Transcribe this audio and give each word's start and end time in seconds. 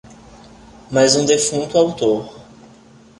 mas 0.89 1.15
um 1.15 1.27
defunto 1.27 1.77
autor 1.77 2.33